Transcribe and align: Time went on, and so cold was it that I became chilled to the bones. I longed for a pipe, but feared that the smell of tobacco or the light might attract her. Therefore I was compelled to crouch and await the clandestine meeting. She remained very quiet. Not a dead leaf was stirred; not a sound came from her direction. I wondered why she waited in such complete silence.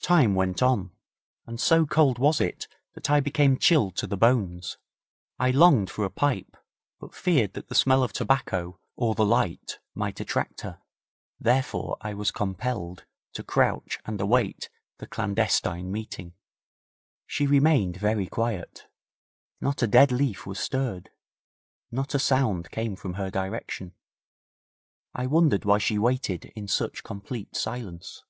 Time 0.00 0.36
went 0.36 0.62
on, 0.62 0.92
and 1.44 1.60
so 1.60 1.84
cold 1.84 2.16
was 2.16 2.40
it 2.40 2.68
that 2.94 3.10
I 3.10 3.18
became 3.18 3.58
chilled 3.58 3.96
to 3.96 4.06
the 4.06 4.16
bones. 4.16 4.78
I 5.40 5.50
longed 5.50 5.90
for 5.90 6.04
a 6.04 6.08
pipe, 6.08 6.56
but 7.00 7.16
feared 7.16 7.54
that 7.54 7.68
the 7.68 7.74
smell 7.74 8.04
of 8.04 8.12
tobacco 8.12 8.78
or 8.94 9.16
the 9.16 9.26
light 9.26 9.80
might 9.92 10.20
attract 10.20 10.60
her. 10.60 10.80
Therefore 11.40 11.96
I 12.00 12.14
was 12.14 12.30
compelled 12.30 13.06
to 13.32 13.42
crouch 13.42 13.98
and 14.04 14.20
await 14.20 14.70
the 14.98 15.06
clandestine 15.08 15.90
meeting. 15.90 16.34
She 17.26 17.48
remained 17.48 17.96
very 17.96 18.28
quiet. 18.28 18.86
Not 19.60 19.82
a 19.82 19.88
dead 19.88 20.12
leaf 20.12 20.46
was 20.46 20.60
stirred; 20.60 21.10
not 21.90 22.14
a 22.14 22.20
sound 22.20 22.70
came 22.70 22.94
from 22.94 23.14
her 23.14 23.32
direction. 23.32 23.94
I 25.12 25.26
wondered 25.26 25.64
why 25.64 25.78
she 25.78 25.98
waited 25.98 26.52
in 26.54 26.68
such 26.68 27.02
complete 27.02 27.56
silence. 27.56 28.22